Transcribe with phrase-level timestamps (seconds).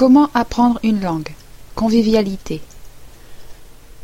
[0.00, 1.28] Comment apprendre une langue?
[1.74, 2.62] Convivialité.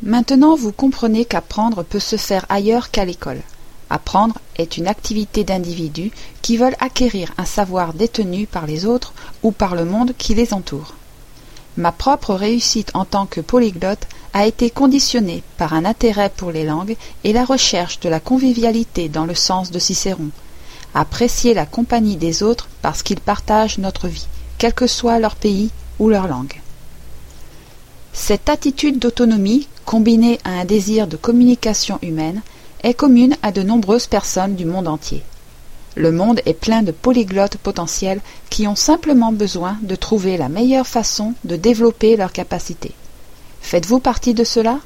[0.03, 3.41] Maintenant vous comprenez qu'apprendre peut se faire ailleurs qu'à l'école.
[3.89, 6.11] Apprendre est une activité d'individus
[6.43, 10.53] qui veulent acquérir un savoir détenu par les autres ou par le monde qui les
[10.53, 10.93] entoure.
[11.79, 16.65] Ma propre réussite en tant que polyglotte a été conditionnée par un intérêt pour les
[16.65, 20.29] langues et la recherche de la convivialité dans le sens de Cicéron.
[20.93, 24.27] Apprécier la compagnie des autres parce qu'ils partagent notre vie,
[24.59, 26.61] quel que soit leur pays ou leur langue.
[28.13, 32.43] Cette attitude d'autonomie, combinée à un désir de communication humaine,
[32.83, 35.23] est commune à de nombreuses personnes du monde entier.
[35.97, 40.87] Le monde est plein de polyglottes potentiels qui ont simplement besoin de trouver la meilleure
[40.87, 42.93] façon de développer leurs capacités.
[43.63, 44.79] Faites-vous partie de cela?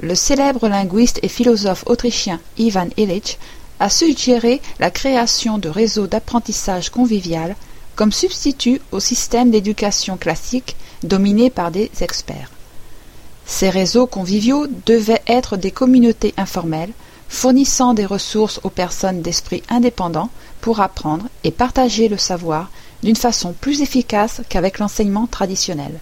[0.00, 3.38] Le célèbre linguiste et philosophe autrichien Ivan Illich
[3.80, 7.56] a suggéré la création de réseaux d'apprentissage convivial
[7.96, 12.50] comme substitut au système d'éducation classique dominé par des experts.
[13.46, 16.92] Ces réseaux conviviaux devaient être des communautés informelles
[17.28, 22.70] fournissant des ressources aux personnes d'esprit indépendant pour apprendre et partager le savoir
[23.02, 26.00] d'une façon plus efficace qu'avec l'enseignement traditionnel.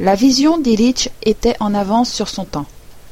[0.00, 2.66] La vision d'Illich était en avance sur son temps,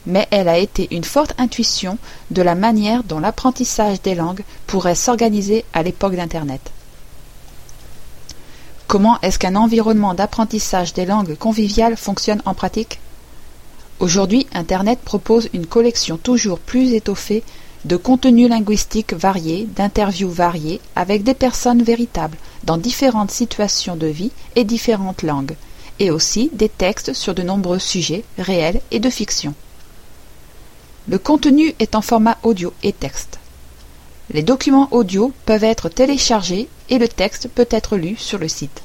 [0.07, 1.99] mais elle a été une forte intuition
[2.31, 6.73] de la manière dont l'apprentissage des langues pourrait s'organiser à l'époque d'Internet.
[8.91, 12.99] Comment est-ce qu'un environnement d'apprentissage des langues conviviales fonctionne en pratique?
[14.01, 17.45] Aujourd'hui, Internet propose une collection toujours plus étoffée
[17.85, 24.33] de contenus linguistiques variés, d'interviews variées avec des personnes véritables dans différentes situations de vie
[24.57, 25.55] et différentes langues,
[26.01, 29.55] et aussi des textes sur de nombreux sujets réels et de fiction.
[31.07, 33.39] Le contenu est en format audio et texte.
[34.33, 38.83] Les documents audio peuvent être téléchargés et le texte peut être lu sur le site.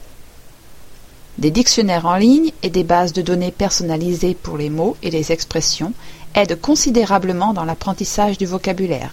[1.37, 5.33] Des dictionnaires en ligne et des bases de données personnalisées pour les mots et les
[5.33, 5.93] expressions
[6.33, 9.11] aident considérablement dans l'apprentissage du vocabulaire.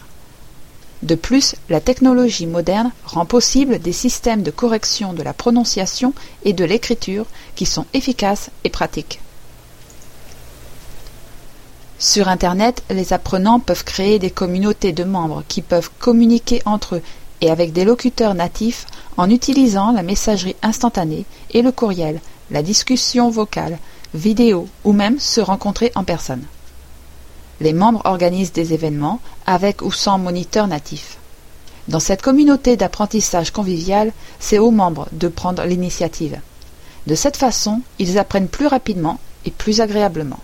[1.02, 6.14] De plus, la technologie moderne rend possible des systèmes de correction de la prononciation
[6.44, 9.20] et de l'écriture qui sont efficaces et pratiques.
[11.98, 17.02] Sur Internet, les apprenants peuvent créer des communautés de membres qui peuvent communiquer entre eux
[17.42, 18.86] et avec des locuteurs natifs
[19.18, 22.20] en utilisant la messagerie instantanée et le courriel,
[22.50, 23.78] la discussion vocale,
[24.14, 26.44] vidéo ou même se rencontrer en personne.
[27.60, 31.18] Les membres organisent des événements avec ou sans moniteur natif.
[31.88, 36.40] Dans cette communauté d'apprentissage convivial, c'est aux membres de prendre l'initiative.
[37.08, 40.38] De cette façon, ils apprennent plus rapidement et plus agréablement.